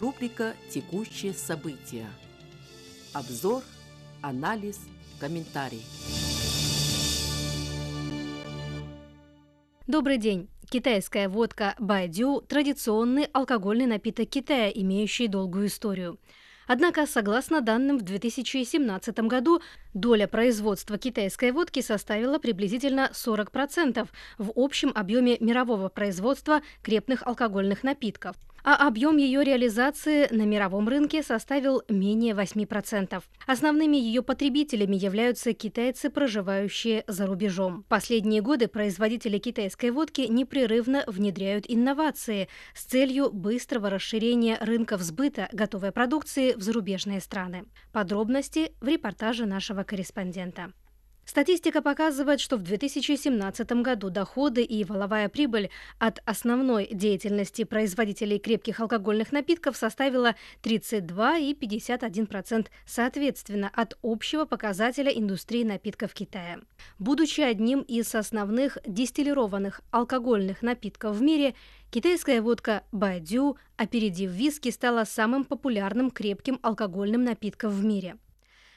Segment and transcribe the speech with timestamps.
[0.00, 2.06] Рубрика «Текущие события».
[3.12, 3.62] Обзор,
[4.22, 4.80] анализ,
[5.20, 5.82] комментарий.
[9.86, 10.48] Добрый день.
[10.70, 16.18] Китайская водка Байдю– традиционный алкогольный напиток Китая, имеющий долгую историю.
[16.66, 19.60] Однако, согласно данным, в 2017 году
[19.92, 24.08] доля производства китайской водки составила приблизительно 40%
[24.38, 31.22] в общем объеме мирового производства крепных алкогольных напитков– а объем ее реализации на мировом рынке
[31.22, 33.22] составил менее 8%.
[33.46, 37.84] Основными ее потребителями являются китайцы, проживающие за рубежом.
[37.88, 45.92] Последние годы производители китайской водки непрерывно внедряют инновации с целью быстрого расширения рынков сбыта готовой
[45.92, 47.64] продукции в зарубежные страны.
[47.92, 50.72] Подробности в репортаже нашего корреспондента.
[51.30, 58.80] Статистика показывает, что в 2017 году доходы и валовая прибыль от основной деятельности производителей крепких
[58.80, 66.58] алкогольных напитков составила 32 и 51% соответственно от общего показателя индустрии напитков Китая.
[66.98, 71.54] Будучи одним из основных дистиллированных алкогольных напитков в мире,
[71.92, 78.16] китайская водка Байдю, опередив виски, стала самым популярным крепким алкогольным напитком в мире–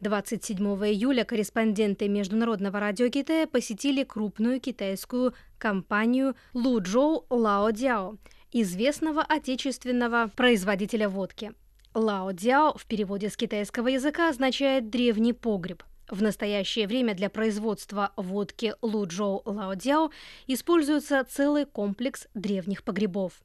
[0.00, 8.18] 27 июля корреспонденты Международного радио Китая посетили крупную китайскую компанию Луджоу Лао Дяо,
[8.52, 11.54] известного отечественного производителя водки.
[11.94, 15.82] Лао Дяо в переводе с китайского языка означает «древний погреб».
[16.10, 20.10] В настоящее время для производства водки Луджоу Лао Дяо
[20.46, 23.40] используется целый комплекс древних погребов.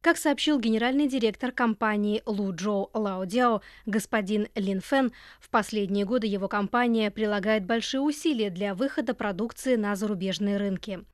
[0.00, 7.10] Как сообщил генеральный директор компании Луджоу Лаодяо господин Лин Фэн, в последние годы его компания
[7.10, 11.04] прилагает большие усилия для выхода продукции на зарубежные рынки.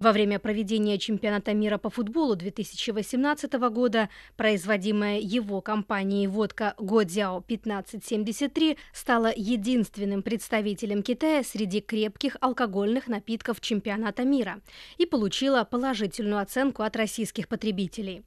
[0.00, 8.78] Во время проведения чемпионата мира по футболу 2018 года производимая его компанией водка Годзяо 1573
[8.92, 14.60] стала единственным представителем Китая среди крепких алкогольных напитков чемпионата мира
[14.98, 18.22] и получила положительную оценку от российских потребителей.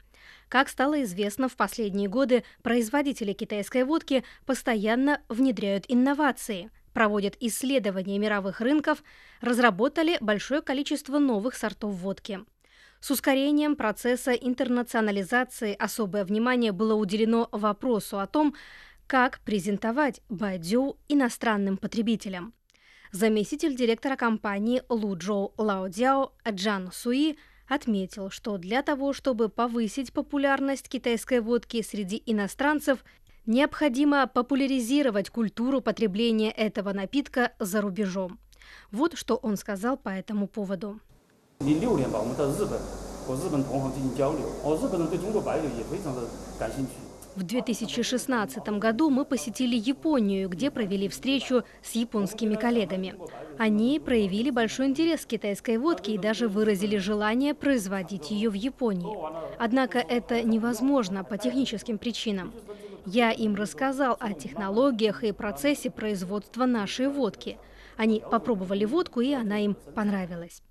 [0.50, 8.62] Как стало известно, в последние годы производители китайской водки постоянно внедряют инновации– проводят исследования мировых
[8.62, 9.04] рынков,
[9.42, 12.42] разработали большое количество новых сортов водки.
[13.00, 18.56] С ускорением процесса интернационализации особое внимание было уделено вопросу о том,
[19.08, 22.54] как презентовать Байдю иностранным потребителям.
[23.12, 27.38] Заместитель директора компании Луджоу Лаодяо Джан Суи
[27.68, 33.04] отметил, что для того, чтобы повысить популярность китайской водки среди иностранцев,
[33.48, 38.40] Необходимо популяризировать культуру потребления этого напитка за рубежом.
[38.92, 41.00] Вот что он сказал по этому поводу.
[47.36, 53.16] В 2016 году мы посетили Японию, где провели встречу с японскими коллегами.
[53.58, 59.18] Они проявили большой интерес к китайской водке и даже выразили желание производить ее в Японии.
[59.58, 62.54] Однако это невозможно по техническим причинам.
[63.05, 67.59] Я им рассказал о технологиях и процессе производства нашей водки.
[67.97, 70.63] Они попробовали водку, и она им понравилась.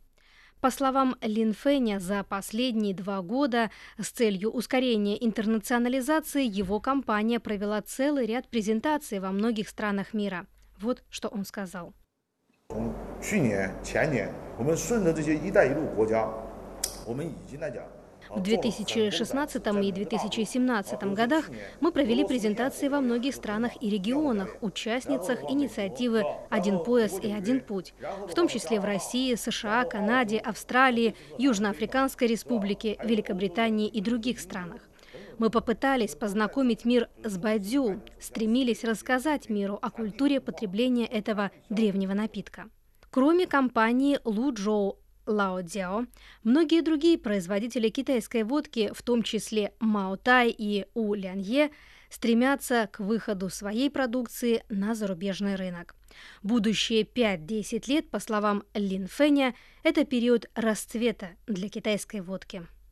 [0.61, 7.81] По словам Лин Фэня, за последние два года с целью ускорения интернационализации его компания провела
[7.81, 10.47] целый ряд презентаций во многих странах мира.
[10.79, 11.93] Вот что он сказал.
[13.21, 16.27] 去年、前年，我们顺着这些“一带一路”国家，
[17.05, 17.83] 我们已经来讲。
[18.34, 26.24] В 2016 и 2017 годах мы провели презентации во многих странах и регионах, участницах инициативы
[26.48, 27.92] «Один пояс и один путь»,
[28.28, 34.82] в том числе в России, США, Канаде, Австралии, Южноафриканской республике, Великобритании и других странах.
[35.38, 42.68] Мы попытались познакомить мир с Байдзю, стремились рассказать миру о культуре потребления этого древнего напитка.
[43.10, 44.99] Кроме компании Луджоу
[45.30, 46.06] Лао Дзяо,
[46.42, 51.70] многие другие производители китайской водки, в том числе Мао Тай и У Лянье,
[52.10, 55.94] стремятся к выходу своей продукции на зарубежный рынок.
[56.42, 59.54] Будущие 5-10 лет, по словам Лин Фэня,
[59.84, 62.66] это период расцвета для китайской водки.